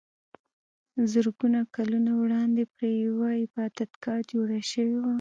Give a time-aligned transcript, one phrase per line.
[1.11, 5.09] زرګونه کلونه وړاندې پرې یوه عبادتګاه جوړه شوې وه.